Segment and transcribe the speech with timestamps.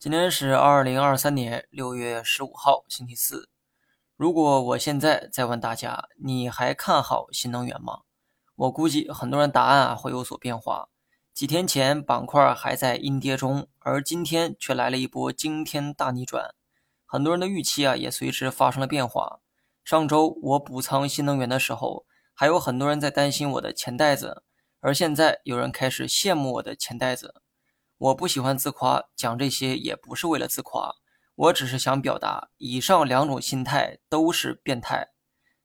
[0.00, 3.50] 今天是二零二三年六月十五号，星期四。
[4.16, 7.98] 如果我现在再问大家，你还看好新能源吗？
[8.56, 10.88] 我估计很多人答案啊会有所变化。
[11.34, 16.54] 几天前板块还在阴跌中，而今天却来了一波惊天大逆转，
[17.04, 19.40] 很多人的预期啊也随之发生了变化。
[19.84, 24.42] 上周我补仓新能源的时候，还有很多人在担心我的钱袋子，
[24.80, 27.42] 而现在有人开始羡慕我的钱袋子。
[28.00, 30.90] 我不喜欢自夸，讲这些也不是为了自夸，
[31.34, 35.08] 我只是想表达，以上两种心态都是变态，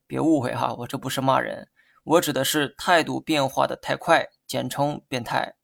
[0.06, 1.70] 别误会哈，我这不是骂人，
[2.04, 5.54] 我指的是态度变化的太快，简称变态。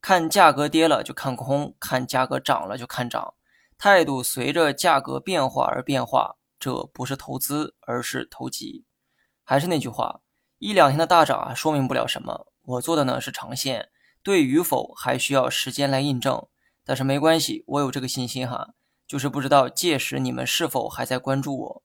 [0.00, 3.34] 看价格跌了就看空，看价格涨了就看涨，
[3.76, 8.86] 态度随着价格变化而变化，这不是投资，而是投机。
[9.42, 10.22] 还是那句话，
[10.58, 13.90] 一两天的大涨啊，说明不了什么，我做的呢是长线。
[14.24, 16.46] 对与否还需要时间来印证，
[16.82, 18.70] 但是没关系，我有这个信心哈。
[19.06, 21.82] 就是不知道届时你们是否还在关注我。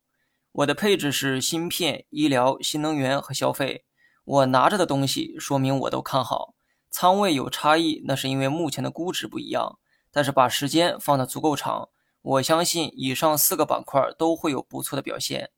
[0.54, 3.84] 我的配置是芯片、医疗、新能源和消费。
[4.24, 6.56] 我拿着的东西说明我都看好。
[6.90, 9.78] 仓位有差异，那是因为目前的估值不一样。
[10.10, 11.90] 但是把时间放得足够长，
[12.22, 15.52] 我相信以上四个板块都会有不错的表现。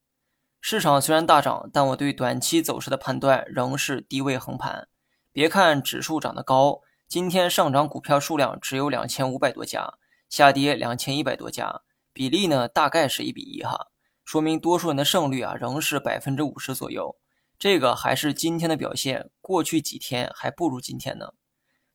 [0.60, 4.88] 市场虽然大涨，但我对短期走势的判断仍是低位横盘。
[5.34, 9.94] 别看指数涨得高，今天上涨股票数量只有两千五百多家，
[10.28, 13.88] 下跌两千一百多家，比例呢大概是一比一哈，
[14.26, 17.16] 说明多数人的胜率啊仍是百分之五十左右。
[17.58, 21.34] 这个还是今天的表现，过去几天还不如今天呢。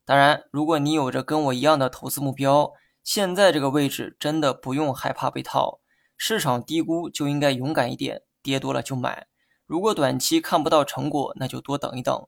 [0.07, 5.81] 当然，如果你有着跟我一样的投资目标，现在这个位置真的不用害怕被套，
[6.17, 9.27] 市场低估就应该勇敢一点，跌多了就买。
[9.67, 12.27] 如果短期看不到成果，那就多等一等。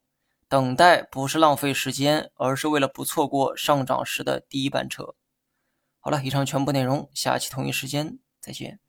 [0.49, 5.15] 等待不是浪费时间，而是为了不错过上涨时的第一班车。
[6.01, 8.81] 好了，以上全部内容，下期同一时间再见。